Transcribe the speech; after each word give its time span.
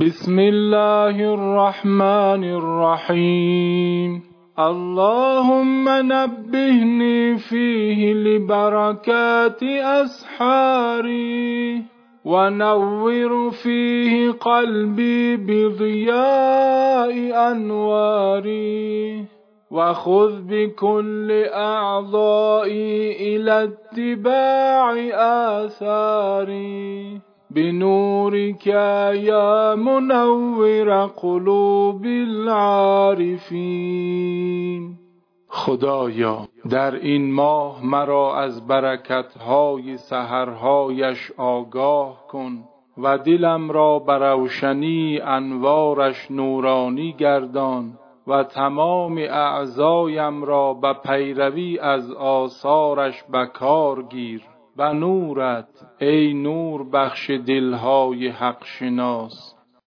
بسم 0.00 0.38
الله 0.38 1.16
الرحمن 1.34 2.44
الرحيم. 2.44 4.22
اللهم 4.58 5.88
نبهني 5.88 7.36
فيه 7.36 8.12
لبركات 8.12 9.62
أسحاري 10.04 11.82
ونور 12.24 13.50
فيه 13.50 14.30
قلبي 14.30 15.36
بضياء 15.36 17.14
أنواري 17.52 19.24
وخذ 19.70 20.32
بكل 20.44 21.44
أعضائي 21.54 23.16
إلى 23.36 23.64
اتباع 23.64 24.92
آثاري. 25.64 27.35
بنورك 27.50 28.66
يا 28.66 29.74
منور 29.74 31.06
قلوب 31.06 32.04
العارفین 32.04 33.46
خدایا 35.48 36.48
در 36.70 36.94
این 36.94 37.32
ماه 37.32 37.84
مرا 37.84 38.36
از 38.36 38.66
برکتهای 38.66 39.96
سحرهایش 39.96 41.32
آگاه 41.36 42.26
کن 42.28 42.64
و 42.98 43.18
دلم 43.18 43.70
را 43.70 43.98
به 43.98 44.12
روشنی 44.12 45.20
انوارش 45.20 46.30
نورانی 46.30 47.12
گردان 47.18 47.98
و 48.26 48.42
تمام 48.42 49.18
اعضایم 49.18 50.44
را 50.44 50.74
به 50.74 50.92
پیروی 50.92 51.78
از 51.78 52.12
آثارش 52.12 53.22
به 53.22 53.50
گیر. 54.10 54.42
به 54.76 54.92
نورت 54.92 55.68
ای 56.00 56.34
نور 56.34 56.90
بخش 56.90 57.30
دلهای 57.30 58.28
حق 58.28 58.64
شناس. 58.64 59.55